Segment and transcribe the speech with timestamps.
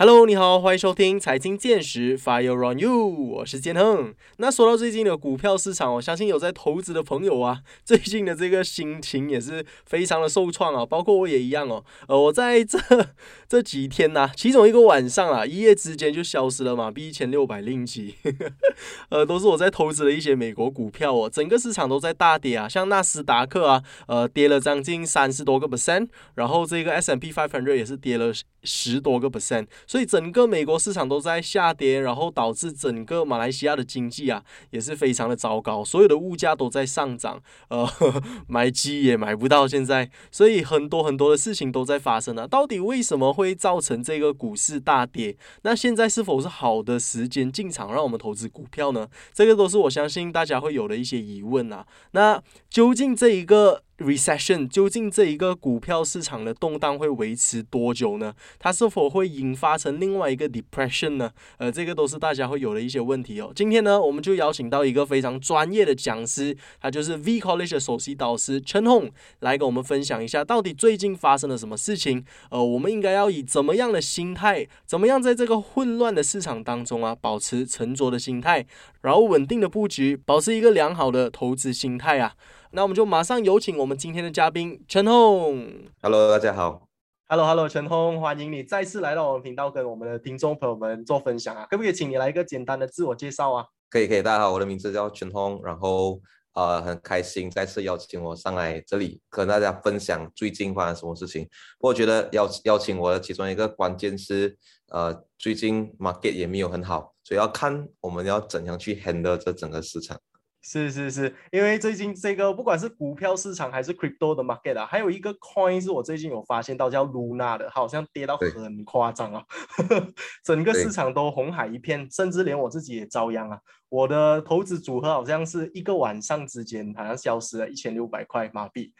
[0.00, 4.14] Hello，你好，欢迎收听财经见识，Fire on you，我是建亨。
[4.36, 11.84] 那说到最近的股票市场，我相信有在投资的朋友啊， 最近的这个心情也是非常的受创啊，包括我也一样哦。
[12.06, 12.78] 呃，我在这
[13.48, 18.14] 这几天呢，其中一个晚上啊，一夜之间就消失了嘛，比一千六百零几，
[19.10, 21.28] 呃，都是我在投资的一些美国股票哦。
[21.28, 26.06] 整个市场都在大跌啊，像纳斯达克啊，呃，跌了将近三十多个 percent，
[26.36, 29.66] 然后这个 S M P five hundred 也是跌了十多个 percent。
[29.86, 37.88] 所以整个美国市场都在下跌，然后导致整个马来西亚的经济啊也是非常的糟糕，所有的物价都在上涨，呃，
[38.48, 42.46] 买鸡也买不到现在，所以很多很多的事情都在发生啊。
[42.46, 45.36] 到底为什么会造成这个股市大跌？
[45.62, 49.08] 那现在是否是好的时间进场让我们投资股票呢？
[49.32, 51.86] 这个都是我相信大家会有的一些疑问啊。
[52.12, 58.32] 那究竟这一个？Recession 究竟这一个股票市场的动荡会维持多久呢？
[58.58, 61.32] 它是否会引发成另外一个 depression 呢？
[61.56, 63.52] 呃，这个都是大家会有的一些问题哦。
[63.56, 72.24] 今天呢，我们就邀请到一个非常专业的讲师，他就是 V College 的首席导师陈红，来跟我们分享一下到底最近发生了什么事情。
[72.50, 78.64] 呃，我们应该要以怎么样的心态，怎么样在这个混乱的市场当中啊，保持沉着的心态，
[79.00, 82.34] 然后稳定的布局，保持一个良好的投资心态啊。
[82.70, 85.66] 那我们就马上有请我们今天的嘉宾陈红。
[86.02, 86.86] Hello，大家好。
[87.26, 91.66] Hello，Hello，陈红，欢迎你再次来到我们频道，跟我们的听众朋友们做分享啊！
[91.70, 93.64] 可不可以请你来一个简单的自我介绍啊？
[93.88, 94.22] 可以，可以。
[94.22, 96.20] 大家好，我的名字叫陈红，然后
[96.52, 101.48] 呃很开心再次邀请我上来这里跟大家分享最近发生什么事情。
[101.80, 104.54] 我觉得邀邀请我的其中一个关键是
[104.88, 110.18] 呃最近 market 也没有很好，所以要看我们要怎样去 handle 这整个市场。
[110.60, 119.44] 是是是，因为最近这个不管是股票市场还是 crypto 的 market 啊，还有一个 coin 是我最近有发现到叫 Luna 的，好像跌到很夸张啊，
[120.44, 123.58] 整个市场都红海一片，甚至连我自己也遭殃啊。
[123.88, 128.92] 我的投资组合好像是一个晚上之间好像消失了一千六百块马币，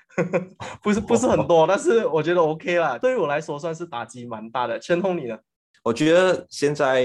[0.82, 4.78] 不是不是很多，但是我觉得 OK 啦，对于我来说算是打击蛮大的。
[4.78, 5.36] 千通你呢？
[5.82, 7.04] 我觉得现在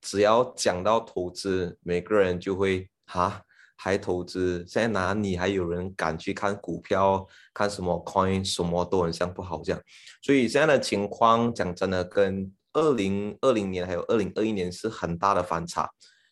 [0.00, 3.42] 只要讲到投资，每个人就会哈。
[3.80, 4.64] 还投资？
[4.66, 7.24] 现在哪里还有人敢去看股票？
[7.54, 8.44] 看什么 coin？
[8.44, 9.80] 什么都很像不好这样。
[10.20, 15.88] 所以现在的情况讲真的，跟二零二零年还有二零二一年是很大的反差。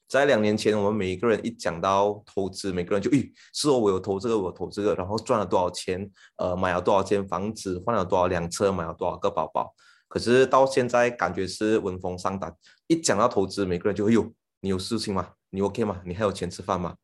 [0.09, 6.09] 在两年前，我们每一个人一讲到投资，每个人就咦，是哦，我有投这个，我投这个，然后赚了多少钱？
[6.37, 7.81] 呃，买了多少间房子？
[7.85, 8.71] 换了多少辆车？
[8.73, 9.73] 买了多少个宝宝？
[10.09, 12.55] 可是到现在感觉是闻风丧胆。
[12.87, 15.31] 一讲到投资，每个人就会哟，你有事情吗？
[15.51, 16.01] 你 OK 吗？
[16.05, 16.95] 你还有钱吃饭吗？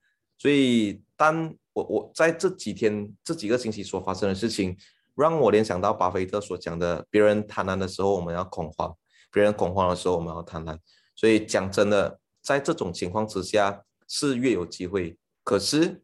[0.42, 4.76] 所以，当我我在这几天这几个星期所发生的事情，
[5.14, 8.92] 让我联想到巴菲特所讲的：别人贪婪的时候，我们要恐慌；
[9.30, 10.76] 别人恐慌的时候，我们要贪婪。
[11.14, 15.16] 所以讲真的，在这种情况之下，是越有机会。
[15.44, 16.03] 可是，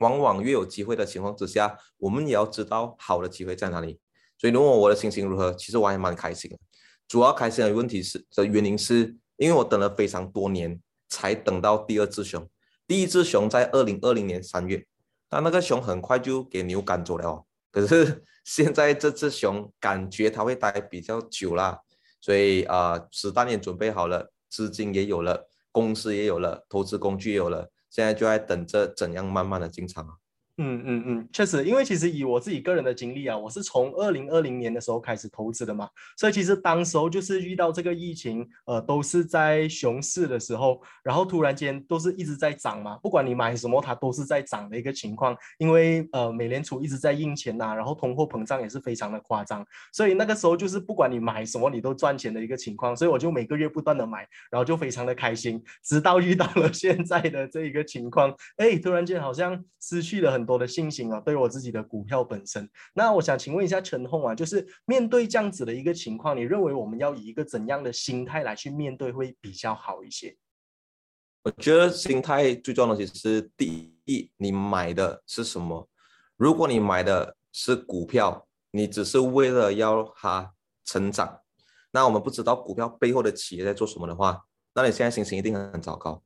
[0.00, 4.00] 往往越有机会的情况之下，我们也要知道好的机会在哪里。
[4.36, 6.58] 所以，如果我的心情如何，其实我还蛮开心的。
[7.06, 12.44] 主要开心的问题是的原因是，因为我等了非常多年，才等到第二只熊。
[12.90, 14.84] 第一只熊在二零二零年三月，
[15.28, 17.44] 但那个熊很快就给牛赶走了哦。
[17.70, 21.78] 可是现在这只熊感觉它会待比较久啦，
[22.20, 30.14] 所以啊，子弹也准备好了，资金也有了，公司也有了，投资工具有了，现在就在等着怎样慢慢的进场啊。
[30.62, 35.88] 嗯嗯嗯，确实，因为其实以我自己个人的经历啊，我是从二零二零年的时候开始投资的嘛，
[36.18, 60.49] 所以其实当时候就是遇到这个疫情，呃，都是在熊市的时候，然后突然间都是一直在涨嘛，不管你买什么，它都是在涨的一个情况，因为呃，美联储一直在印钱呐，然后通货膨胀也是非常的夸张，所以那个时候就是不管你买什么，你都赚钱的一个情况，所以我就每个月不断的买，然后就非常的开心，直到遇到了 现在的这一个情况，哎，突然间好像失去了很。
[60.50, 62.68] 多的信心啊，对我自己的股票本身。
[62.92, 70.36] 那我想请问一下陈红啊，就是面对这样子的一个情况，你认为我们要以一个怎样的心态来去面对会比较好一些？
[71.44, 75.88] 我觉得心态最重要的其实是第一，你买的是什么？
[76.36, 80.52] 如果你买的是股票，你只是为了要它
[80.84, 81.40] 成长，
[81.92, 84.42] 那我们不知道股票背后的企业在做什么的话，
[84.74, 86.22] 那你现在心情一定很糟糕，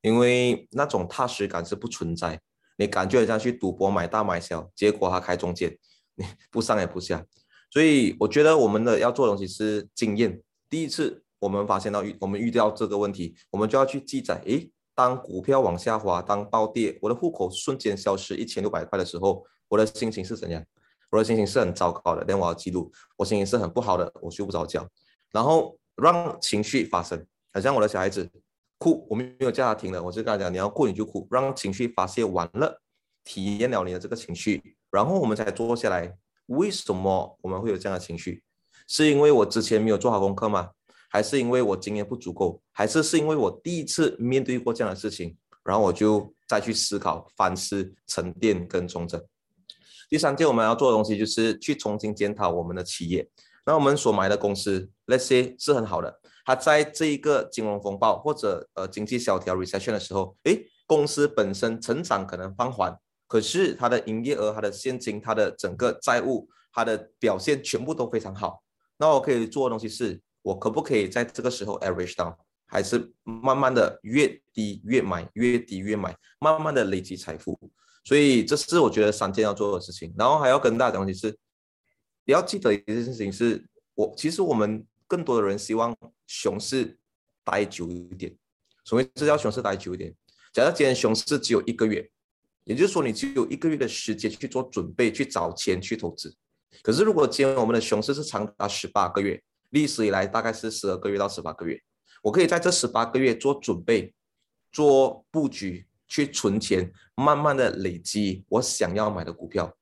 [0.00, 2.40] 因为那种踏实感是不存在。
[2.76, 5.76] 你感觉像去赌博买大买小，结果他开中间，
[6.14, 7.24] 你不上也不下，
[7.70, 10.42] 所以我觉得我们的要做的东西是经验。
[10.68, 14.40] 第一次我们发现到遇我们遇到这个问题，我们就要去记载。
[14.46, 20.64] 诶，当股票往下滑，当暴跌，我的户口瞬间消失一千六百块的时候，我的心情是怎样？
[21.10, 24.86] 我的心情是很糟糕的，连我要记录，我心情是很不好的，我睡不着觉。
[25.30, 28.28] 然后让情绪发生，好像我的小孩子
[28.78, 32.80] 哭，我们没有叫他停了，我就跟他讲，你要哭你就哭，让情绪发泄完了，
[33.24, 36.16] 体验了你的这个情绪，然后我们才坐下来。
[36.46, 38.42] 为什么我们会有这样的情绪？
[38.86, 40.70] 是因为我之前没有做好功课吗？
[41.08, 42.62] 还是因为我经验不足够？
[42.72, 49.20] 还是是因为我第一次面对过这样的事情，然后我就再去思考、反思、沉淀跟重整。
[50.08, 53.28] 第三件我们要做的东西就是去重新检讨我们的企业。
[53.64, 62.96] 那我们所买的公司，Let's say 是很好的，它在这一个金融风暴或者呃经济萧条 recession 的时候，诶，公司本身成长可能放缓，
[63.26, 68.62] 可是它的营业额、它的现金、它的整个债务、它的表现全部都非常好。
[68.96, 72.34] 那我可以做的东西是，我可不可以在这个时候 average down，
[72.66, 77.58] 还是慢慢的越低越买，越低越买，慢慢的累积财富。
[78.04, 80.14] 所以这是我觉得三件要做的事情。
[80.16, 81.36] 然后还要跟大家讲的是。
[82.28, 83.64] 你要记得一件事情是，
[83.94, 85.96] 我其实我们更多的人希望
[86.26, 86.96] 熊市
[87.44, 88.34] 待久一点，
[88.84, 90.14] 所谓这叫熊市待久一点。
[90.52, 92.10] 假设今天熊市只有一个月，
[92.64, 96.34] 也就是说你只有一个月的时间去做准备、去找钱、去投资。
[96.82, 101.80] 可是如果今天我们的熊市是长达十八个月，历史以来大概是十二个月到十八个月，
[102.22, 104.14] 我可以在这十八个月做准备、
[104.72, 109.76] 做布局、去存钱，慢慢的累积我想要买的股票。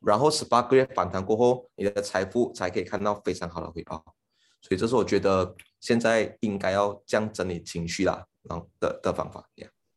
[0.00, 4.04] 然后十八个月反弹过后，你的财富才可以看到非常好的回报，
[4.60, 9.48] 所以这是我觉得现在应该要这样整理情绪啦，然后的的方法。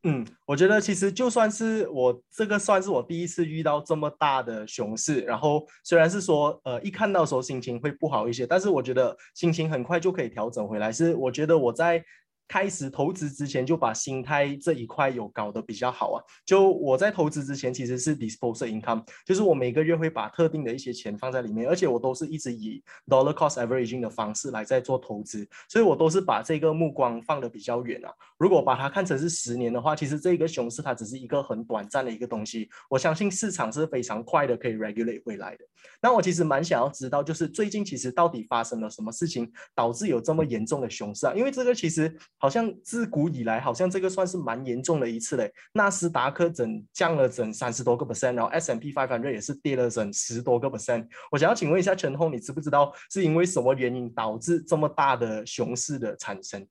[0.04, 10.92] 嗯，我觉得其实就算是我这个算是我第一次遇到这么大的熊市，然后虽然是说呃一看到时候心情会不好一些，但是我觉得心情很快就可以调整回来。
[10.92, 12.04] 是我觉得我在。
[12.52, 16.20] 开始投资之前就把心态这一块有搞得比较好啊。
[16.46, 28.12] 就我在投资之前其实是 disposable income，就是我每个月会把特定的一些钱放在里面，而且我都是一直以 dollar cost averaging 的方式来在做投资，所以我都是把这个目光放得比较远啊。
[28.38, 32.70] 如果把它看成是十年的话，其实这个熊市它只是一个很短暂的一个东西。
[32.90, 35.64] 我相信市场是非常快的可以 regulate 回来的。
[36.02, 41.34] 那我其实蛮想要知道，就是最近其实到底发生了什么事情导致有这么严重的熊市啊？
[41.34, 42.14] 因为这个其实。
[42.42, 45.54] 好像自古以来，好像这个算是蛮严重的一次嘞。
[45.74, 51.08] 纳斯达克整降了整三十多个 percent，然后 S M P five hundred 也是跌了整十多个 percent。
[51.32, 56.68] 我想要请问一下陈红，你知不知道是因为什么原因导致这么大的熊市的产生？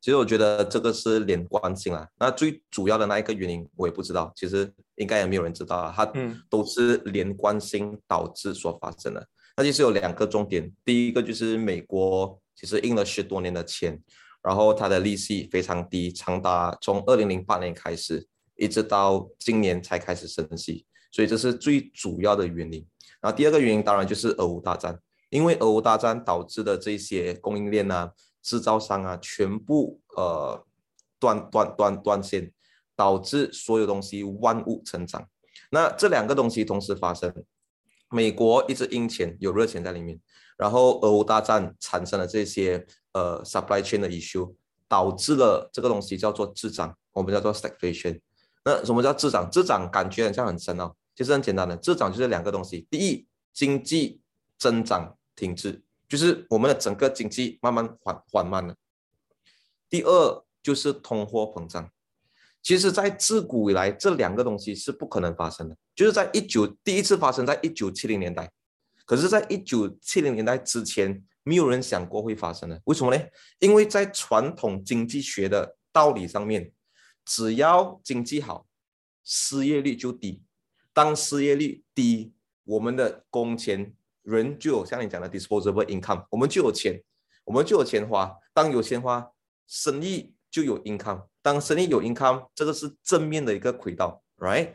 [0.00, 2.08] 其实我觉得这个是连贯性啊。
[2.18, 5.92] 那最主要的那一个原因我也不知道，其实应该也没有人知道啊。
[5.94, 6.10] 它
[6.48, 9.28] 都是连贯性导致所发生的。
[9.58, 14.02] 那其实有两个重点，第一个就是美国其实印了十多年的钱。
[14.46, 22.86] 然后它的利息非常低，长达从二零零八年开始，一直到今年才开始升息，所以这是最主要的原因。
[23.20, 24.96] 然后第二个原因当然就是俄乌大战，
[25.30, 30.64] 因为俄乌大战导致的这些供应链啊、制造商啊全部呃
[31.18, 32.52] 断断断断线，
[32.94, 35.26] 导致所有东西万物成长。
[35.72, 37.34] 那这两个东西同时发生，
[38.10, 40.20] 美国一直印钱，有热钱在里面，
[40.56, 42.86] 然后俄乌大战产生了这些。
[43.16, 44.54] 呃，supply chain 的 issue
[44.86, 48.20] 导致了这个东西叫做滞涨，我们叫做 stagflation。
[48.62, 49.48] 那什么叫滞涨？
[49.50, 54.20] 滞涨感觉好像很深哦，其实很简单的，滞涨就是两个东西：第一，经济
[54.58, 58.74] 增长停滞，就是我们的整个经济慢慢缓缓慢了；
[59.88, 61.90] 第二，就是通货膨胀。
[62.62, 68.52] 其实，在自古以来，这两个东西是不可能发生的，就是在一九第一次发生在一九七零年代，
[69.06, 71.24] 可是，在一九七零年代之前。
[71.48, 73.22] 没有人想过会发生的，为什么呢？
[73.60, 76.72] 因为在传统经济学的道理上面，
[77.24, 78.66] 只要经济好，
[79.22, 80.42] 失业率就低。
[80.92, 82.32] 当失业率低，
[82.64, 87.00] 我们的工钱人就有像你讲的 disposable income，我们就有钱，
[87.44, 88.36] 我们就有钱花。
[88.52, 89.30] 当有钱花，
[89.68, 91.28] 生意就有 income。
[91.42, 94.72] 当生意有 income，这个是正面的一个轨道，right？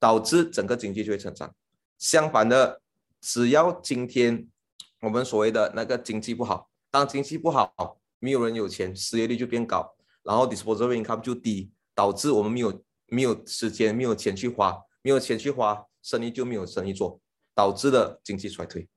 [0.00, 1.54] 导致整个经济就会成长。
[1.98, 2.80] 相反的，
[3.20, 4.48] 只要今天。
[5.04, 17.20] 我们所谓的那个经济不好，当经济不好，没有人有钱，失业率就变高，然后 disposable income 就低，导致我们没有没有时间，没有钱去花，没有钱去花，生意就没有生意做，
[17.54, 18.88] 导致了经济衰退。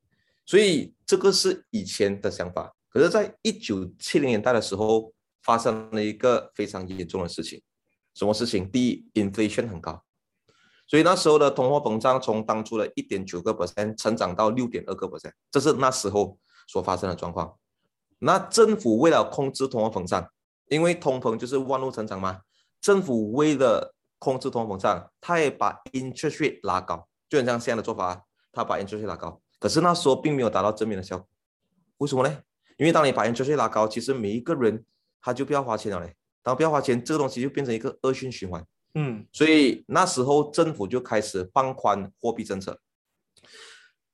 [0.45, 5.11] 所以这个是以前的想法，可是，在一九七零年代的时候，
[5.41, 7.61] 发生了一个非常严重的事情。
[8.13, 8.71] 什么事情？
[8.71, 10.01] 第一，inflation 很高。
[10.87, 17.57] 所以那时候的通货膨胀从当初的一点九个 percent 成长到六点二个 percent，这是那时候所发生的状况。
[18.19, 20.29] 那政府为了控制通货膨胀，
[20.69, 22.41] 因为通膨就是万物成长嘛，
[22.79, 29.41] 政府为了控制通货膨胀，他也把 interest rate 拉高，就很像现在的做法，他把 interest rate 拉高。
[29.59, 31.27] 可是那时候并没有达到正面的效果，
[31.97, 32.37] 为什么呢？
[32.77, 34.85] 因为当你把 interest rate 拉高，其实每一个人
[35.21, 36.15] 他就不要花钱了嘞。
[36.41, 38.65] 当不要花钱，这个东西就变成一个恶性循环。
[38.99, 42.79] 嗯所以那时候政府就开始放宽货币政策，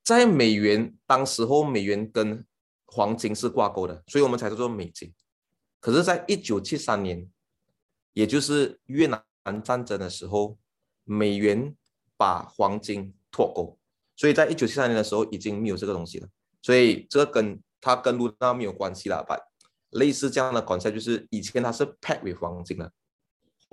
[0.04, 2.46] 在美元当时候美元跟
[2.88, 5.14] 黄金是挂钩的，所以我们才叫做美金。
[5.80, 7.30] 可是，在一九七三年，
[8.12, 9.24] 也就是越南
[9.64, 10.58] 战争的时候，
[11.06, 11.74] 美元
[12.18, 13.78] 把黄金脱钩，
[14.18, 16.28] 所以在一九七三年的时候已经没有这个东西了。
[16.62, 19.38] 所以这个跟它跟卢娜没有关系了，把
[19.92, 22.92] 类似这样的 concept 就是以前它是 peg with 黄金的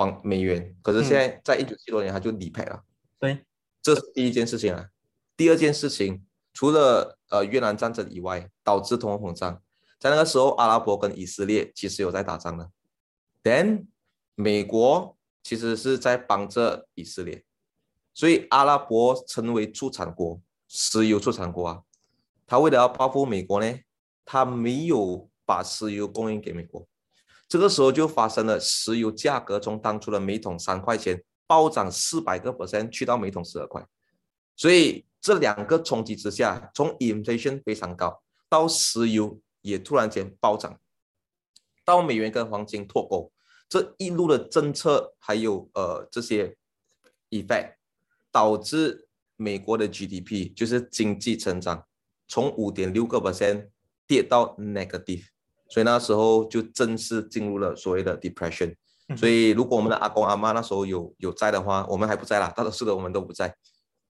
[0.01, 2.83] 黄美元，可是现在在一九七多年他就离 peg 了。
[3.19, 3.45] 对，
[3.83, 4.89] 这是第一件事情啊。
[5.37, 9.63] 第二件事情，除了呃越南战争以外，导致通货膨胀，
[9.99, 12.71] 在那个时候，阿拉伯跟以色列其实有在打仗的。
[13.43, 13.89] Then
[14.37, 17.45] 美国其实是在帮着以色列，
[18.15, 21.83] 所以阿拉伯成为出产国，石油出产国啊。
[22.47, 23.79] 他为了要报复美国呢，
[24.25, 26.89] 他没有把石油供应给美国，
[27.51, 33.85] 这个时候就发生了石油价格从当初的每桶三块钱暴涨四百个 percent，去到每桶十二块。
[34.55, 40.79] 所以这两个冲击之下，从 inflation 非常高到石油也突然间暴涨，
[41.85, 43.33] 到美元跟黄金脱钩，
[43.69, 46.57] 这一路的政策还有呃这些
[47.31, 47.75] effect，
[48.31, 51.85] 导致美国的 GDP 就是经济成长
[52.29, 53.71] 从五点六个 percent
[54.07, 55.25] 跌到 negative，
[55.71, 58.75] 所以那时候就正式进入了所谓的 depression。
[59.17, 63.57] 所以如果我们的阿公阿妈那时候有有在的话，我们还不在啦，大多数的我们都不在。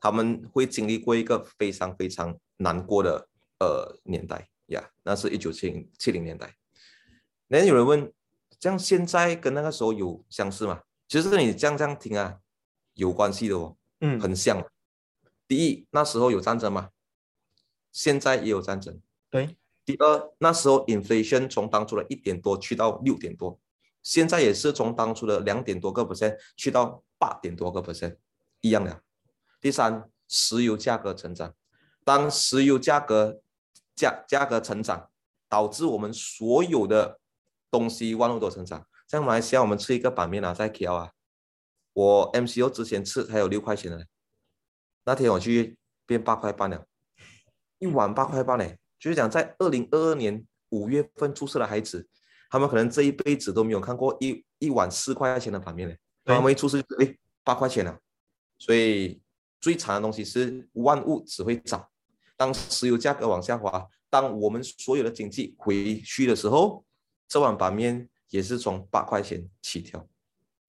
[0.00, 6.54] 他们会经历过一个非常非常难过的呃年代呀那是一九七零七零年代。
[7.48, 8.12] 那有人问，
[8.58, 10.80] 这样现在跟那个时候有相似吗？
[11.08, 12.38] 其实你这样这样听啊，
[12.94, 14.64] 有关系的哦，嗯很像。
[15.48, 16.90] 第一，那时候有战争吗？
[17.90, 19.00] 现在也有战争。
[19.28, 19.56] 对，
[19.90, 23.58] 第二，那时候 inflation 从当初的一点多去到六点多，
[24.04, 28.16] 现在也是从当初的两点多个 percent 去到八点多个 percent，
[28.60, 29.02] 一样的。
[29.60, 31.52] 第三，石油价格成长，
[32.04, 33.40] 当石油价格
[33.96, 35.10] 价价格成长，
[35.48, 37.18] 导致我们所有的
[37.68, 38.86] 东西万物都成长。
[39.08, 41.10] 像马来西亚，我们吃一个板面啊，在 KL 啊，
[41.94, 44.06] 我 MCO 之前吃还有六块钱的，
[45.04, 46.86] 那天我去变八块半了，
[47.80, 52.06] 一碗八块半嘞，就是讲在二零二二年五月份出生的孩子，
[52.50, 57.98] 他们可能这一辈子都没有看过一一碗四块钱的板面嘞，他们一出世就诶八块钱了，
[58.58, 59.20] 所以
[59.60, 61.88] 最惨的东西是万物只会涨，
[62.36, 66.84] 当石油价格往下滑，当我们所有的经济回去的时候，
[67.26, 70.06] 这碗板面也是从八块钱起跳。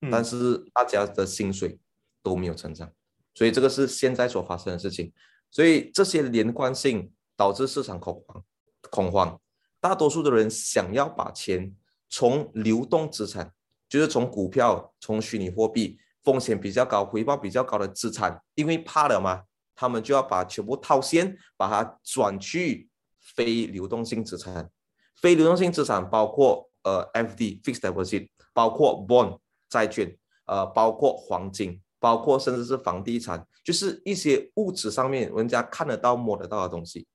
[0.09, 1.77] 但嗯是大家的薪水
[2.23, 2.91] 都没有成长，
[3.35, 5.13] 所以这个是现在所发生的事情。
[5.51, 7.11] 所以这些连贯性
[7.41, 8.43] 导致市场恐慌，
[8.91, 9.41] 恐慌。
[9.79, 11.75] 大多数的人想要把钱
[12.07, 13.51] 从流动资产，
[13.89, 19.41] 就是从股票、从虚拟货币，风险比较高、回报比较高的资产，因为怕了嘛，
[19.73, 22.87] 他们就要把全部套现，把它转去
[23.19, 24.69] 非流动性资产。
[25.15, 37.07] 非流动性资产包括呃 FD fixed deposit，包括 bond 债券，呃，包括黄金，包括甚至是房地产，就是一些物质上面人家看得到、摸得到的东西。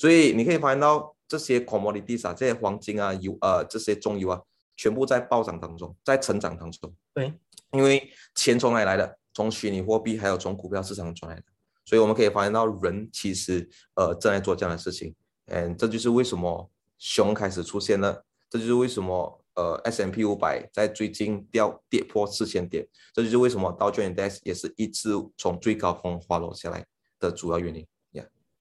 [0.00, 4.40] 所以你可以发现到这些 commodities 啊，这些黄金啊、油呃这些中油啊，
[4.74, 6.90] 全部在暴涨当中，在成长当中。
[7.12, 7.34] 对，
[7.72, 9.18] 因为钱从哪里来的？
[9.34, 11.44] 从虚拟货币还有从股票市场赚来的。
[11.84, 15.14] 所以我们可以发现到人其实呃正在做这样的事情，
[15.48, 26.86] 嗯，这就是为什么熊开始出现了，这就是为什么呃 S M P 五百在最近掉跌破四千点，这就是为什么道琼 Index 也是一直从最高峰滑落下来
[27.18, 27.86] 的主要原因。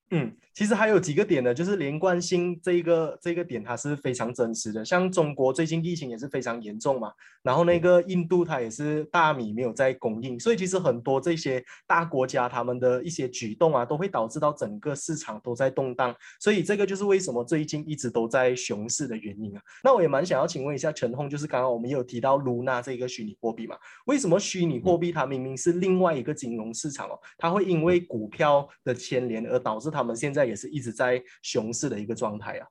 [0.09, 4.83] 呀、嗯，其实还有几个点呢，就是连贯性这一个这个点它是非常真实的。
[4.83, 7.11] 像中国最近疫情也是非常严重嘛，
[7.43, 16.15] 然后那个印度它也是大米没有在供应，所以其实很多这些大国家他们的一些举动啊，都会导致到整个市场都在动荡。
[16.39, 19.61] 所以这个就是为什么最近一直都在熊市的原因啊。
[19.83, 32.65] 那我也蛮想要请问一下陈红，就是刚刚我们也有提到卢娜这个虚拟货币嘛，为什么虚拟货币它明明是另外一个金融市场哦，它会因为股票的牵连而导致他们现在也是一直在熊市的一个状态啊？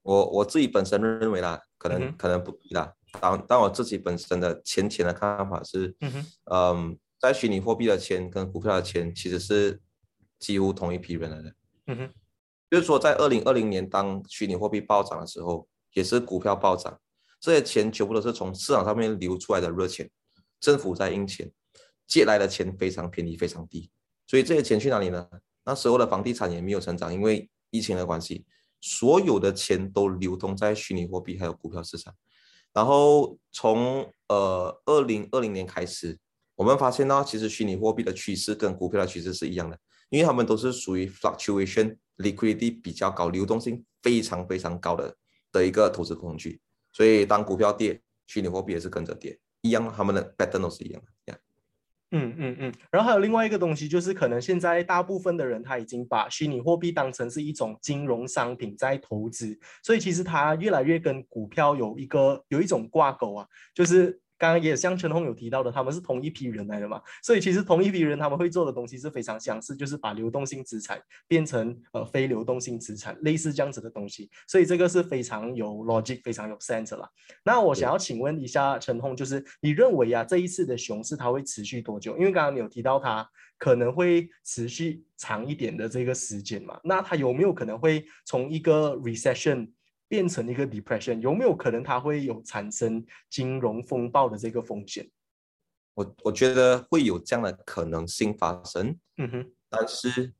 [0.00, 2.90] 我我自己本身认为啦，可能、嗯可能不对啦。
[3.20, 9.78] 当但我自己本身的浅浅的看法是，嗯哼，嗯，在虚拟货币的钱跟股票的钱其实是
[10.38, 11.54] 几乎同一批人来的。
[11.88, 12.10] 嗯哼，
[12.70, 16.98] 就是说，在二零二零年当虚拟货币暴涨的时候，也是股票暴涨，
[17.38, 20.10] 这些钱全部都是从市场上面流出来的热钱，
[20.58, 21.52] 政府在印钱，
[22.06, 23.90] 借来的钱非常便宜，非常低，
[24.26, 25.28] 所以这些钱去哪里呢？
[25.64, 28.44] 那时候的房地产也没有成长，因为疫情的关系，
[28.80, 32.14] 所有的钱都流通在虚拟货币还有股票市场。
[32.72, 36.18] 然后从呃二零二零年开始，
[36.56, 39.78] 我们发现到其实虚拟货币的趋势跟股票的趋势是一样的，
[40.08, 45.14] 因为他们都是属于 fluctuation liquidity 比较高、流动性非常非常高的
[45.52, 46.60] 的一个投资工具。
[46.92, 51.11] 所以当股票跌，虚拟货币也是跟着跌，一样，他们的 pattern 都是一样的。
[52.12, 64.21] 嗯嗯嗯，然后还有另外一个东西，就是可能现在大部分的人他已经把虚拟货币当成是一种金融商品在投资，所以其实它越来越跟股票有一个有一种挂钩啊，就是。
[64.42, 77.08] 刚刚也像陈红有提到的，他们是同一批人来的嘛，所以其实同一批人他们会做的东西是非常相似，就是把流动性资产变成呃非流动性资产，类似这样子的东西，所以这个是非常有 logic、非常有 sense 啦。
[77.44, 82.18] 那我想要请问一下陈红，就是你认为啊这一次的熊市它会持续多久？
[82.18, 83.24] 因为刚刚你有提到它
[83.58, 89.70] 可能会持续长一点的这个时间嘛，那它有没有可能会从一个 recession？
[90.12, 95.08] 变成一个 depression，有没有可能它会有产生金融风暴的这个风险？
[95.94, 98.94] 我我觉得会有这样的可能性发生。
[99.16, 100.30] 嗯哼，但是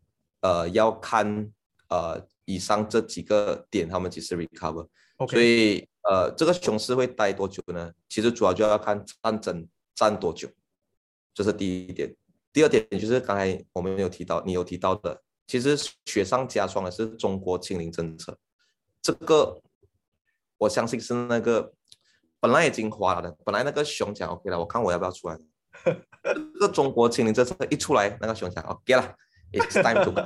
[0.43, 1.51] 呃要看
[1.89, 4.87] 呃以上这几个点他们几时 recover。
[5.27, 7.91] 所以呃这个熊市会待多久呢？
[8.11, 10.51] 其实主要就要看战争战多久，
[11.33, 12.15] 这是第一点。
[12.53, 15.75] 第二点就是刚才我们有提到，你有提到的，其实
[16.05, 18.39] 雪上加霜的是中国清零政策。
[19.03, 19.61] 这个
[20.59, 21.73] 我相信是那个
[22.39, 25.37] 本来已经花了的，本来那个熊讲 OK 了，我看我要不要出来。
[26.23, 29.15] 这个中国清零政策一出来，那个熊讲 OK 了
[29.53, 30.21] ，It's time to go。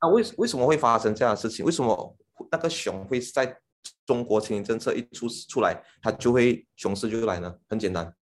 [0.00, 1.64] 那 为为什么会发生这样的事情？
[1.64, 2.16] 为什么
[2.50, 3.58] 那个熊会在
[4.06, 7.54] 中国清零政策一出出来，它就会熊市就来呢？
[7.68, 8.14] 很简单，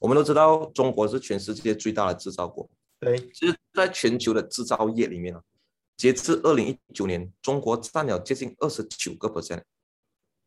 [0.00, 2.68] 我们都知道中国是全世界最大的制造国，
[2.98, 5.42] 对，其实在全球的制造业里面啊。
[6.00, 9.62] 截至二零一九年，中国占了接近二十九个 percent，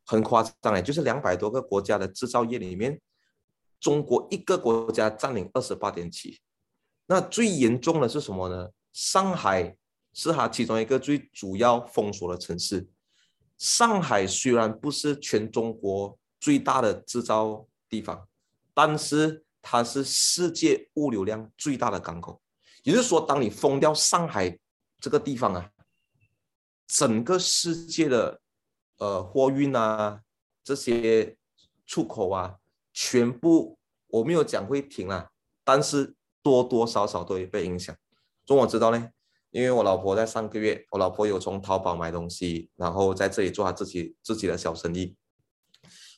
[0.04, 3.00] 很夸张哎，就是两百多个国家的制造业里面，
[3.80, 6.40] 中国一个国家占领二十八点七。
[7.06, 8.72] 那最严重的是什么呢？
[8.94, 9.78] 上海
[10.12, 12.88] 是它其中一个最主要封锁的城市。
[13.60, 18.28] 上海虽然不是全中国最大的制造地方，
[18.74, 22.42] 但是它是世界物流量最大的港口。
[22.82, 24.58] 也就是说，当你封掉上海，
[25.04, 25.70] 这个地方啊，
[26.88, 28.40] 整个世界的
[29.00, 30.22] 呃货运啊，
[30.64, 31.36] 这些
[31.86, 32.56] 出口啊，
[32.94, 35.30] 全部我没有讲会停啊，
[35.66, 37.94] 但是多多少少都会被影响。
[38.46, 39.10] 从我知道呢，
[39.52, 45.18] 因为我老婆在上个月，我老婆有从淘宝买东西，然后在这里做她自己自己的小生意。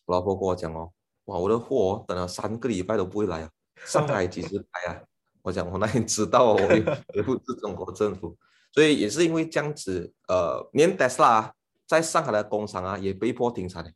[0.06, 0.93] 我老婆跟我讲哦，
[1.24, 3.50] 哇，我的货等了三个礼拜都不会来啊，
[3.84, 5.02] 上海几时来啊？
[5.41, 8.38] 我讲我哪里知道哦，我又不是中国政府。
[8.76, 11.50] 所以也是因为这样子，呃，连 Tesla
[11.88, 13.90] 在上海的工厂啊也被迫停产，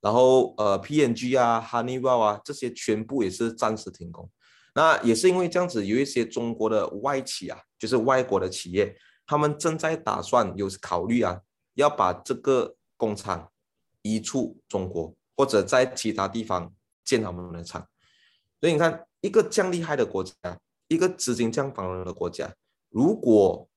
[0.00, 4.30] 然后呃，P N G 啊、Honeywell 啊这些全部也是暂时停工。
[4.72, 8.96] 那也是因为这样子，有一些中国的外企啊，就是外国的企业，
[9.26, 11.40] 他们正在打算有考虑啊，
[11.74, 13.50] 要把这个工厂
[14.02, 16.72] 移出中国，或者在其他地方
[17.04, 17.84] 建他们的厂。
[18.60, 20.32] 所以你看，一个这样厉害的国家，
[20.86, 22.54] 一个资金这样繁荣的国家，
[22.90, 23.68] 如果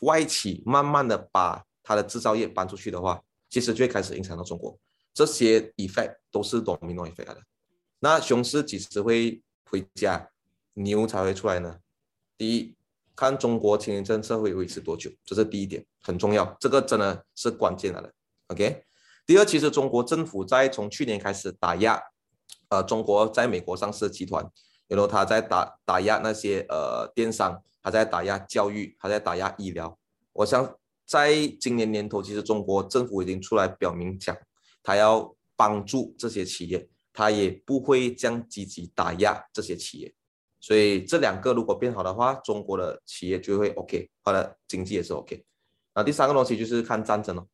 [0.00, 4.78] 外企慢慢的把它的制造业搬出去的话，其实就会开始影响到中国。
[5.12, 7.42] 这些 effect 都是 domino effect 来的。
[7.98, 10.30] 那熊市几时会回家，
[10.74, 11.78] 牛才会出来呢？
[12.38, 12.74] 第一，
[13.14, 16.56] 看中国清零政策会维持多久，这是第一点，很重要。
[16.58, 18.12] 这个真的是关键来的。
[18.48, 18.84] OK。
[19.26, 22.02] 第二，其实中国政府在从去年开始打压，
[22.68, 24.44] 呃，中国在美国上市的集团，
[24.90, 27.62] 然后他在打打压那些呃电商。
[27.82, 29.98] 他在打压教育，他在打压医疗。
[30.34, 30.76] 我想
[31.06, 34.36] 在今年年头，其实中国政府已经出来表明讲，
[34.82, 40.12] 他要帮助这些企业，他也不会将积极打压这些企业。
[40.60, 45.42] 所以这两个如果变好的话，中国的企业就会 OK，它的经济也是 OK。
[45.94, 47.46] 那第三个东西就是看战争了，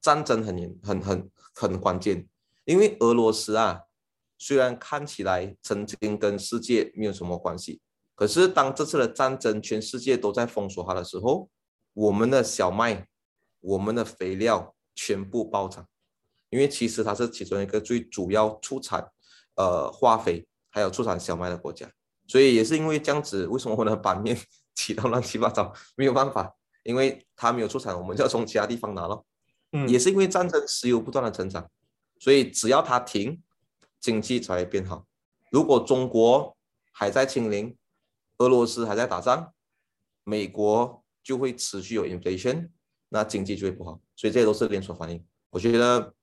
[0.00, 2.26] 战争很严、很很很关键，
[2.64, 3.82] 因为俄罗斯啊，
[4.40, 7.82] 虽然看起来曾经跟世界没有什么关系。
[8.14, 11.48] 可是，当这次的战争全世界都在封锁它的时候，
[11.92, 13.06] 我们的小麦、
[13.60, 15.86] 我们的肥料全部暴涨，
[16.48, 19.06] 因为其实它是其中一个最主要出产
[19.56, 21.90] 呃化肥还有出产小麦的国家，
[22.26, 24.38] 所以也是因为这样子，为什么我的版面
[24.74, 25.72] 起到乱七八糟？
[25.96, 29.26] 没有办法，因为它没有出产，我们就要从其他地方拿咯。
[29.72, 31.70] 嗯，也是因为战争，石油不断的成长，
[32.18, 33.42] 所以只要它停，
[34.00, 35.06] 经济才会变好。
[35.50, 36.56] 如果中国
[36.90, 37.76] 还在清零，
[38.38, 39.52] 俄罗斯还在打仗，
[40.24, 42.70] 美国就会持续有 inflation，
[43.10, 44.00] 那经济就会不好。
[44.16, 45.24] 所以这些都是连锁反应。
[45.50, 46.14] 我觉得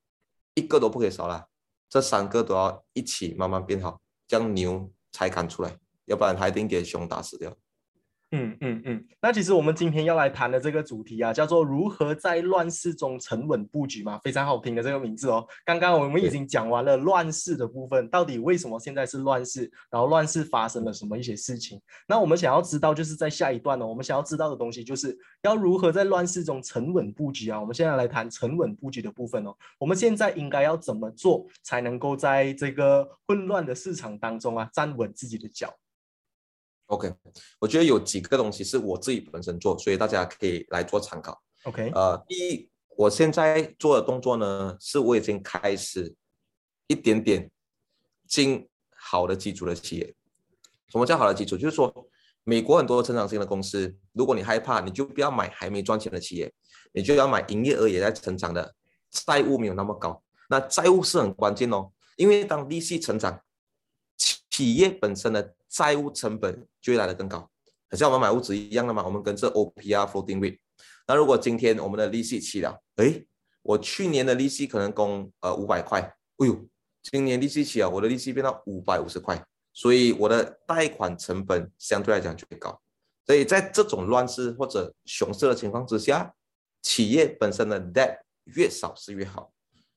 [0.55, 1.47] 一个都不可以少了，
[1.89, 7.55] 这三个都要一起慢慢变好，这样牛才敢出来，要不然它一定给熊打死掉。
[8.31, 15.47] 嗯嗯嗯，那其实我们今天要来谈的这个主题啊，叫做如何在乱世中沉稳布局嘛，非常好听的这个名字哦。
[15.63, 21.81] 刚刚我们已经讲完了乱世的部分，到底为什么现在是乱世，然后乱世发生了什么一些事情？
[22.05, 27.57] 那我们想要知道，就是在下一段呢，我们想要知道的东西，就是要如何在乱世中沉稳布局啊。
[27.57, 29.55] 我们现在来谈沉稳布局的部分哦。
[29.79, 35.73] 我们现在应该要怎么做，才能够在这个混乱的市场当中啊，站稳自己的脚
[36.87, 37.13] ？OK，
[37.59, 41.41] 我觉得有几个东西是我自己本身做，所以大家可以来做参考。
[41.63, 46.15] OK，呃，第一，我现在做的动作呢，是我已经开始
[46.87, 47.49] 一点点
[48.27, 50.15] 进好的基础的企业。
[50.89, 51.57] 什么叫好的基础？
[51.57, 51.93] 就是说，
[52.43, 56.51] 美国很多成长型的公司，如果你害怕，你就不要买还没赚钱的企业，
[56.93, 58.73] 你就要买营业额也在成长的，
[59.11, 60.23] 债务没有那么高。
[60.49, 63.37] 那债务是很关键哦，因为当利息成长，
[64.57, 65.53] 企业本身的。
[65.69, 67.51] 债务成本就会来的更高，
[67.89, 70.57] 很像我们买屋子一样的嘛，我们跟着 OPR floating rate。
[71.05, 73.21] 那如果今天我们的利息起了，哎，
[73.61, 75.99] 我去年的利息可能供呃五百块，
[76.37, 76.65] 哎呦，
[77.03, 82.81] 今年利息起了，我的利息变到五百五十块，所以我的贷款成本相对来讲就会高。
[83.25, 86.33] 所以在这种乱世或者熊市的情况之下，
[86.81, 89.51] 企业本身的 debt 越少是越好，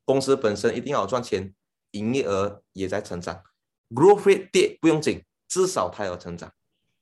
[0.05, 1.55] 公司本身一定要赚钱，
[1.93, 3.41] 营业额也在成长
[3.95, 5.23] ，growth rate 跌不用紧。
[5.49, 6.49] 至少它有成长，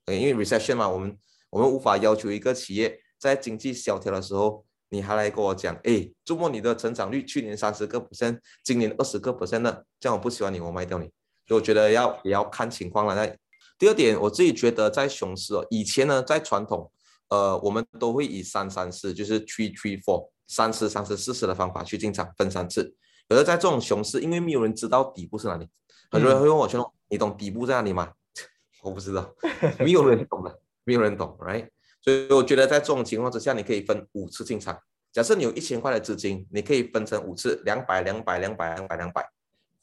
[0.07, 1.15] 因为 recession 嘛，我们
[1.51, 11.05] 我们无法要求一个企业在经济萧条的时候，你还来跟我讲，哎，周末你的成长率去年三十个 percent，今年二十个 percent 的，这样我不喜欢你，我卖掉你。
[11.47, 13.13] 所以我觉得要也要看情况了。
[13.13, 13.31] 那
[13.77, 16.91] 第二点，我自己觉得在熊市哦，以前呢，在传统，
[17.27, 22.95] 呃，我们都会以三三四，就是 three three four，三次三次四次的方法去进场分三次。
[23.27, 25.67] 可是在这种熊市，因为没有人知道底部是哪里，
[26.09, 28.13] 很多人会问我说，你懂底部在哪里吗？
[28.81, 29.33] 我不知道，
[29.79, 31.69] 没有人懂的， 没有人懂，right？
[32.01, 34.79] 所以我觉得在这种情况之下，你可以分五次进场。
[35.11, 39.27] 假设你有一千块的资金，你可以分成五次，两百、两百、两百、两百、两百，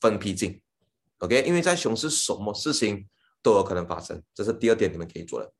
[0.01, 0.61] 分批进
[1.19, 1.43] ，OK？
[1.43, 3.07] 因为在熊市，什么事情
[3.43, 5.53] 都有可能发生，这是第二点你们可以做的。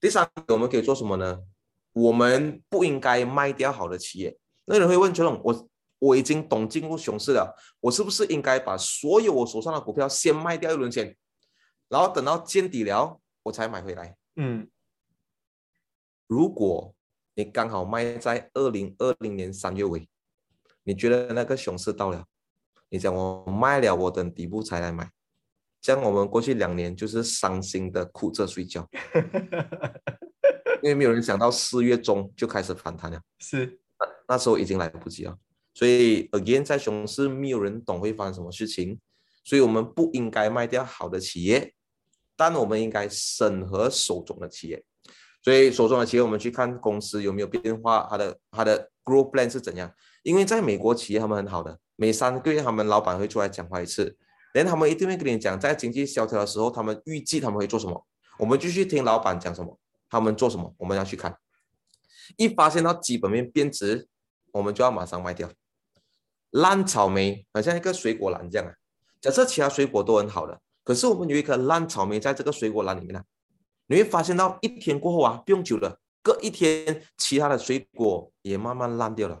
[0.00, 1.40] 第三，我们可以做什么呢？
[1.92, 4.38] 我们不应该卖掉好的企业。
[4.66, 11.16] 那人会问：全龙，我我已经懂进入熊市了，我是不是应该把所有我手上的股票先卖掉一轮钱？
[11.88, 14.16] 然后等到见底了，我才买回来。
[14.36, 14.68] 嗯，
[16.26, 16.94] 如果
[17.34, 20.08] 你刚好卖在二零二零年三月尾，
[20.84, 22.24] 你觉得那个熊市到了，
[22.90, 25.10] 你讲我卖了，我等底部才来买，
[25.80, 28.88] 这样我们过去两年就是伤心的哭着睡觉，
[30.82, 33.20] 因为没有人想到四月中就开始反弹了。
[33.38, 35.36] 是，那那时候已经来不及了。
[35.78, 38.98] 所以 again 在熊市，没有人懂会发生什么事情，
[39.44, 41.72] 所以我们不应该卖掉好的企业。
[42.36, 44.84] 但我们应该审核手中的企业，
[45.40, 49.88] 所以手中的企业我们去看公司有没有变化，它的它的 growth plan 是怎样？
[50.24, 54.16] 因为在美国企业他们很好的，每三个月他们老板会出来讲话一次，
[54.54, 58.04] 连他们一定会跟你讲，在经济萧条的时候，他们预计他们会做什么。
[58.40, 59.78] 我们继续听老板讲什么，
[60.10, 61.38] 他们做什么，我们要去看。
[62.36, 64.08] 一发现到基本面变值，
[64.52, 65.50] 我们就要马上卖掉。
[66.50, 68.72] 烂草莓好像一个水果篮这样啊，
[69.20, 70.60] 假设其他水果都很好的。
[70.82, 73.22] 可是我们有一颗烂草莓在这个水果篮里面呢，
[73.88, 79.40] 你会发现到一天过后啊，不用久了，隔一天其他的水果也慢慢烂掉了。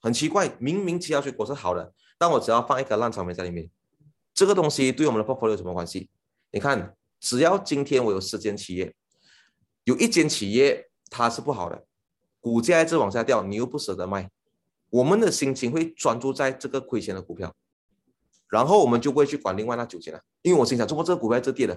[0.00, 3.68] 很奇怪，明明其他水果是好的，但我只要放一颗烂草莓在里面，
[4.32, 6.08] 这个东西对我们的 portfolio 有什么关系？
[6.52, 8.94] 你看，只要今天我有十间企业，
[9.84, 11.84] 有一间企业它是不好的，
[12.40, 14.30] 股价一直往下掉，你又不舍得卖，
[14.96, 17.54] 我们的心情会专注在这个亏钱的股票。
[18.48, 21.76] 然后我们就不会去管另外那九千了，因为我心想，中国这个股票这跌了，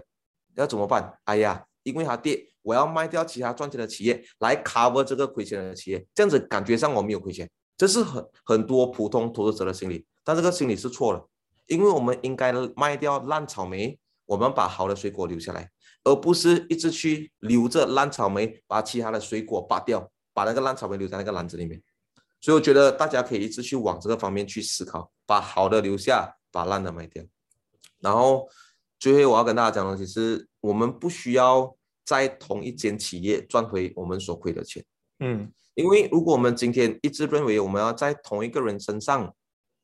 [0.56, 1.20] 要怎么办？
[1.26, 11.28] 哎呀，因为它跌，我要卖掉其他赚钱的企业来 cover 这个亏钱的企业，这样子感觉上我没有亏钱，这是很很多普通投资者的心理，但这个心理是错了，
[11.66, 15.72] 因为我们应该卖掉烂草莓，我们把好的水果留下来，
[16.04, 21.82] 而不是一直去留着烂草莓，把其他的水果拔掉，把那个烂草莓留在那个篮子里面。
[22.42, 26.36] 所以我觉得大家可以一直去往这个方面去思考，把好的留下。
[26.52, 27.24] 把烂的卖掉，
[28.00, 28.50] 然后
[28.98, 34.84] 最后我要跟大家讲的，其实我们不需要在同一间企业赚回我们所亏的钱，
[35.20, 39.32] 嗯，因为如果我们今天一直认为我们要在同一个人身上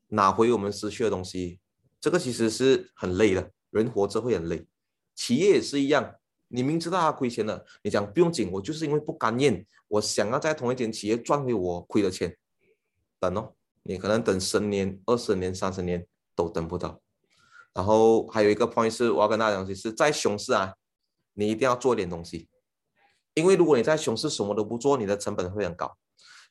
[0.07, 1.59] 拿回我们失去的东西，
[2.01, 4.65] 这个其实是很累的，人活着会很累，
[5.13, 6.15] 企业也是一样，
[6.47, 12.35] 你明知道他亏钱了，你讲不用紧，我就是因为不甘愿，我想要在同一间企业赚回我亏的钱。
[13.29, 17.01] 等哦，你可能等十年、二十年、三十年都等不到。
[17.73, 20.75] 然后还有一个 point 是，我要跟大家讲，就是在熊市啊，
[21.33, 22.47] 你一定要做一点东西，
[23.33, 25.95] 因为如果你在熊市什么都不做，你的成本会很高。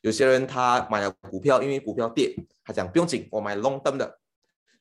[0.03, 4.19] 有些人他买了股票，因为股票跌，他讲不用紧，我买 long term 的，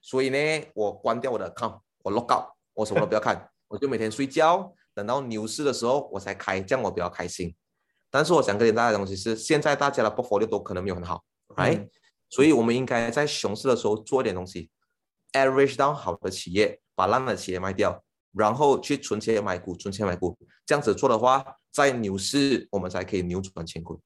[0.01, 0.37] 所以呢，
[0.75, 7.55] 我关掉我的 account，我 lock out，我什么都不要看，我就每天睡觉，等到牛市的时候我才开，这样我比较开心。
[8.11, 11.23] 但是我想跟大家讲的东西是，现在大家的 portfolio 都可能没有很好
[11.55, 11.87] ，right？
[12.29, 14.69] 所以我们应该在熊市的时候做一点东西。
[15.33, 23.99] average 到好的企业，把烂的企业卖掉，然后去存钱买股，存钱买股，这样子做的话，在牛市我们才可以扭转乾坤。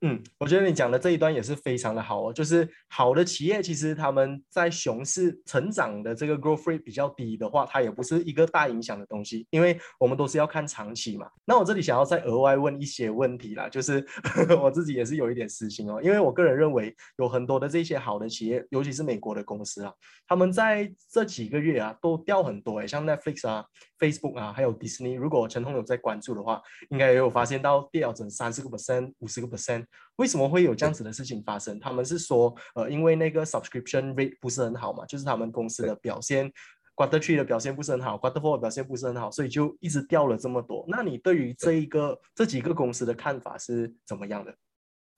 [0.00, 11.26] 嗯，我觉得你讲的这一段也是非常的好哦，就是好的企业其实他们在熊市成长的这个 growth rate 比较低的话，它也不是一个大影响的东西，因为我们都是要看长期嘛。
[11.46, 14.04] 那我这里想要再额外问一些问题啦，就是
[14.60, 19.92] 我自己也是有一点私心哦，因为我个人认为有很多的这些好的企业，尤其是美国的公司啊，
[20.28, 23.64] 他们在这几个月啊都掉很多诶，像 Netflix 啊、
[23.98, 29.83] Facebook 啊，还有 Disney，如果陈红有在关注的话，应该也有发现到掉整三十个 percent、五十个 percent。
[30.16, 31.80] 为什么会有这样子的事情发生？
[31.80, 36.52] 他们是说，呃，因为那个 subscription rate 不是很好嘛，就是他们公司的表现
[36.94, 40.84] ，quarter three 的表现不是很好，quarter four 表现不是很好，所以就一直掉了这么多。
[40.86, 44.54] 那你对于这一个这几个公司的看法是怎么样的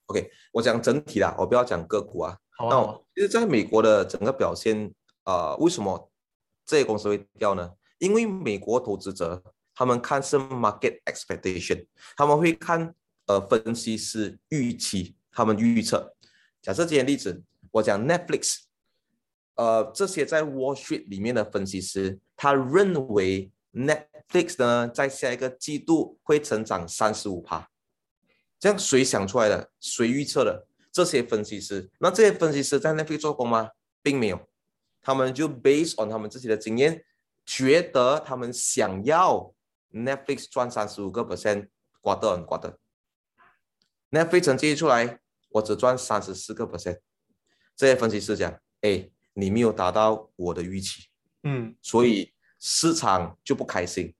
[0.07, 2.39] ？OK，我讲整体啦，我不要讲个股啊。
[2.57, 2.99] 好啊。
[3.15, 4.91] 其实在美国的整个表现，
[5.25, 6.11] 呃，为什么
[6.65, 7.71] 这些公司会掉呢？
[7.99, 9.43] 因为美国投资者
[9.75, 12.95] 他们看是 market expectation，他们会看。
[13.27, 16.15] 呃，分析师预期，他们预测，
[16.62, 18.61] 假设今天例子，我讲 Netflix，
[19.57, 27.69] 呃，这些在 Wall Street 里面的分析师，他认为 Netflix 呢，在下一个季度会成长三十五趴，
[28.59, 29.71] 这样谁想出来的？
[29.81, 30.67] 谁预测的？
[30.93, 33.71] 这些分析师，那这些分析师在 Netflix 做工吗？
[34.03, 34.49] 并没有，
[35.03, 37.05] 他们就 based on 他们自己的经验，
[37.45, 39.53] 觉得他们想要
[39.93, 41.69] Netflix 赚三十五个 percent，
[42.01, 42.79] 刮得
[44.17, 44.25] 很刮得。
[44.25, 45.19] 那费成绩出来，
[45.51, 46.99] 我只赚三十四个 percent。
[47.77, 51.09] 这些分析师讲：“哎，你没有达到我的预期，
[51.43, 54.15] 嗯，所以市场就不开心，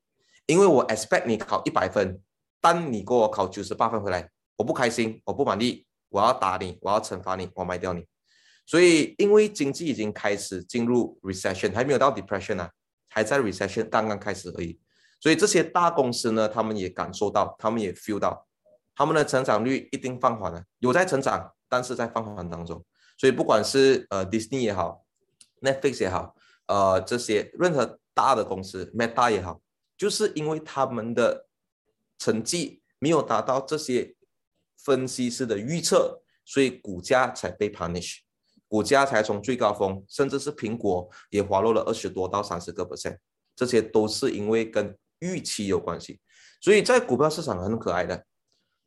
[0.47, 2.21] 因为我 expect 你考一百分，
[2.61, 8.07] 但你给我考九十八分回来，我不开心，我不满意，我要打你，我要惩罚你，我卖掉你。
[8.67, 12.71] 所以，因为经济已经开始进入 recession，还没有到 depression 啊，
[13.09, 14.79] 还在 recession 刚刚开始而已。
[15.21, 18.47] 所以这些大公司呢，他们也感受到，他们也 feel 到。”
[18.97, 22.83] 他们的成长率一定放缓了，有在成长，但是在放缓当中。
[23.19, 25.05] 所以不管是呃 Disney 也好
[25.61, 26.35] ，Netflix 也好，
[26.67, 29.61] 呃这些任何大的公司，Meta 也好，
[29.99, 31.47] 就是因为他们的
[32.19, 34.17] 成绩没有达到这些
[34.79, 38.21] 分析师的预测，所以股价才被 punish，
[38.67, 43.19] 股价才从最高峰，甚至是苹果也滑落了二十多到三十个 percent，
[43.55, 46.19] 这些都是因为跟预期有关系。
[46.63, 48.25] 所以在股票市场很可爱的。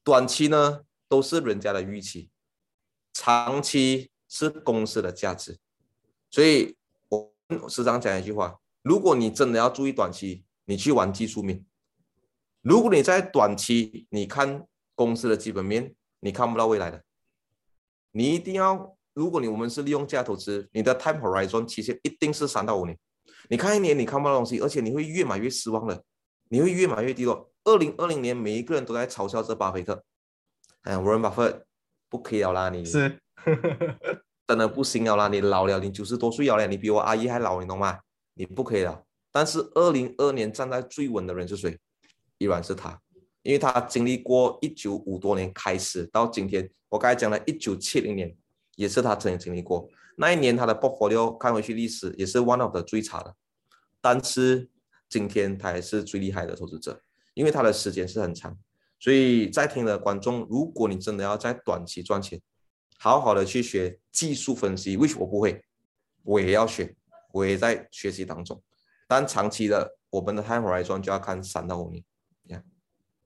[0.09, 2.31] 短期呢都是人家的预期，
[3.13, 5.59] 长期是公司的价值，
[6.31, 6.75] 所以
[7.09, 7.31] 我
[7.69, 11.63] 时常讲一句话：如果你真的要注意短期，你去玩技术面；
[12.63, 17.03] 如果你在短期你看公司的基本面，你看不到未来的。
[18.09, 22.97] 你一定要，如果你我们是利用价投资，你的 time horizon 期限一定是三到五年。
[23.47, 26.03] 你看一年你看不到东西，而且你会越买越失望的，
[26.49, 27.48] 你会越买越低落。
[27.69, 30.03] 二零二零年，每一个人都在嘲笑这巴菲特。
[30.81, 31.61] 哎，Warren Buffett，
[32.09, 33.19] 不可以了啦，你是
[34.47, 37.99] 真的不行了啦，你老了，你九十多岁了，你比我阿姨还老，你懂吗？
[38.33, 39.03] 你不可以了。
[39.31, 41.77] 但是二零二年站在最稳的人是谁？
[42.39, 42.99] 依然是他，
[43.43, 48.35] 因为他经历过一九五多年开始到今天，我刚才讲了一九七零年，
[48.77, 49.87] 也是他曾经经历过。
[50.17, 53.35] 那一年他的 portfolio 看回去历史也是 one of the 最差的，
[54.01, 54.67] 但是
[55.07, 56.99] 今天他还是最厉害的投资者。
[57.33, 58.57] 因为它的时间是很长，
[58.99, 62.39] 所以在听的观众，如果你真的要在短期赚钱，
[62.97, 64.97] 好好的去学技术分析。
[64.97, 65.63] 为什么我不会？
[66.23, 66.95] 我也要学，
[67.31, 68.61] 我也在学习当中。
[69.07, 72.03] 但长期的，我们的 time horizon 就要看三到五年。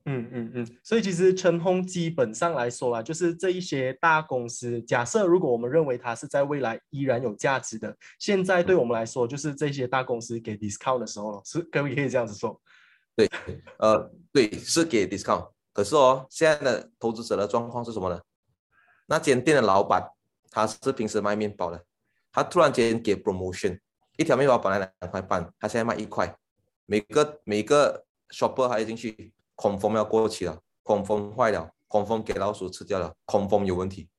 [0.06, 0.78] 嗯嗯嗯。
[0.84, 12.62] 所以其实陈红基本上来说啊，就是这一些大公司，假设如果我们认为它是在未来依然有价值的，现在对我们来说，就是这些大公司给 discount 的时候了，是可不可以这样子说？
[13.16, 13.30] 对，
[13.78, 18.20] 呃，对，是给 discount，可是哦，现在的投资者的状况是什么呢？
[19.06, 20.10] 那间店的老板，
[20.50, 21.86] 他是平时卖面包的，
[22.32, 23.80] 他突然间给 promotion，
[24.18, 26.36] 一条面包本来两块半，他现在卖一块，
[26.86, 34.10] 每个每个 shopper 还进去，孔风要过期了，孔风坏了，孔风给老鼠吃掉了，孔风有问题，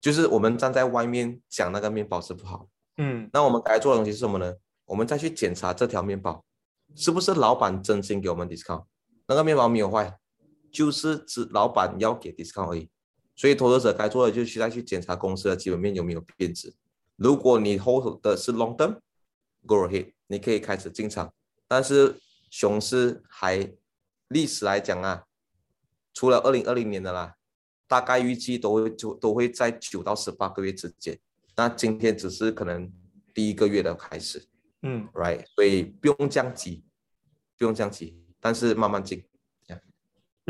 [0.00, 3.30] 就是我们站在外面讲那个面包是不好，嗯。
[3.32, 4.54] 那我们该做的东西是什么呢？
[4.86, 6.44] 我们再去检查这条面包
[6.94, 8.84] 是不是老板真心给我们 discount，
[9.26, 10.18] 那个面包没有坏，
[10.70, 12.90] 就是只老板要给 discount 而已。
[13.36, 16.74] 所以投资者该做的就是再去检查公司的基本面有没有变质。
[17.14, 21.32] 如果你 hold 的是 long term，go ahead，你可以开始进场。
[21.68, 22.20] 但是
[22.50, 23.72] 熊市还
[24.28, 25.24] 历史来讲啊，
[26.12, 27.34] 除了二零二零年的啦，
[27.86, 31.18] 大概预计都会就都会在九到十八个月之间。
[31.54, 32.92] 那今天只是可能
[33.32, 34.48] 第一个月的开始
[34.82, 35.44] 嗯，right？
[35.54, 36.84] 所以不用降级，
[37.58, 39.27] 不用降级，但是慢慢进。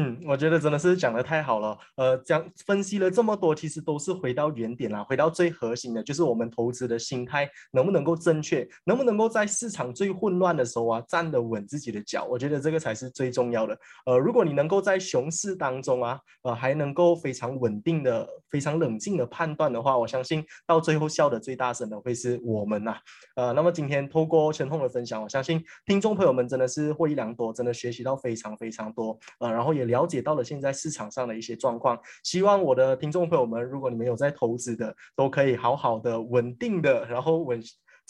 [0.01, 1.77] 嗯，我觉得真的是讲的太好了。
[1.97, 12.25] 呃，讲分析了这么多，其实都是回到原点啦，回到最核心的，就是我们投资的心态能不能够正确，能不能够在市场最混乱的时候啊站得稳自己的脚。
[12.31, 13.77] 我觉得这个才是最重要的。
[14.07, 22.97] 呃，如果你能够在熊市当中啊，呃，还能够非常稳定的、非常冷静的判断的话，我相信到最后笑得最大声的会是我们呐、
[23.35, 31.99] 呃，那么今天透过陈红的分享，我相信听众朋友们真的是获益良多，真的学习到非常非常多，呃，然后也了解到了现在市场上的一些状况。
[32.23, 37.61] 希望我的听众朋友们，如果你们有在投资的，都可以好好的、稳定的，然后稳。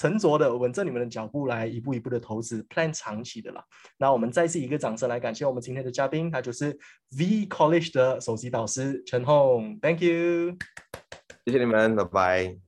[0.01, 3.65] 沉着的稳着你们的脚步来一步一步的投资，plan 长期的啦。
[3.99, 6.67] 那我们再次一个掌声来感谢我们今天的嘉宾，他就是
[7.19, 10.57] V College 的首席导师陈红，Thank you。
[11.45, 12.59] 谢谢你们，拜拜。